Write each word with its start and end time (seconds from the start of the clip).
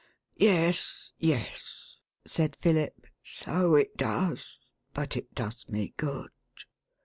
"Yes, 0.39 1.11
yes," 1.19 1.97
said 2.25 2.55
Philip, 2.55 3.05
"so 3.21 3.75
it 3.75 3.95
does; 3.97 4.57
but 4.95 5.15
it 5.15 5.35
does 5.35 5.69
me 5.69 5.93
good. 5.95 6.31